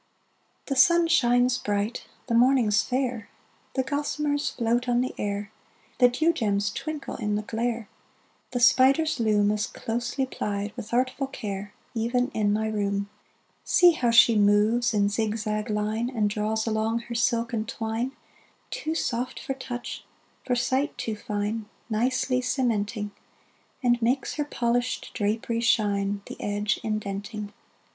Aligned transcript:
The 0.65 0.75
sun 0.75 1.05
shines 1.05 1.59
bright, 1.59 2.07
the 2.25 2.33
morning's 2.33 2.81
fair, 2.81 3.29
The 3.75 3.83
gossamers 3.83 4.55
{233b}float 4.57 4.89
on 4.89 5.01
the 5.01 5.13
air, 5.19 5.51
The 5.99 6.09
dew 6.09 6.33
gems 6.33 6.71
twinkle 6.71 7.17
in 7.17 7.35
the 7.35 7.43
glare, 7.43 7.87
The 8.49 8.59
spider's 8.59 9.19
loom 9.19 9.51
Is 9.51 9.67
closely 9.67 10.25
plied, 10.25 10.73
with 10.75 10.91
artful 10.91 11.27
care, 11.27 11.75
Even 11.93 12.29
in 12.29 12.51
my 12.51 12.67
room. 12.67 13.11
See 13.63 13.91
how 13.91 14.09
she 14.09 14.35
moves 14.39 14.91
in 14.95 15.07
zigzag 15.07 15.69
line, 15.69 16.09
And 16.09 16.31
draws 16.31 16.65
along 16.65 17.01
her 17.01 17.13
silken 17.13 17.65
twine, 17.65 18.13
Too 18.71 18.95
soft 18.95 19.39
for 19.39 19.53
touch, 19.53 20.03
for 20.47 20.55
sight 20.55 20.97
too 20.97 21.15
fine, 21.15 21.69
Nicely 21.91 22.41
cementing: 22.41 23.11
And 23.83 24.01
makes 24.01 24.33
her 24.37 24.45
polished 24.45 25.11
drapery 25.13 25.59
shine, 25.61 26.23
The 26.25 26.41
edge 26.41 26.79
indenting. 26.83 27.53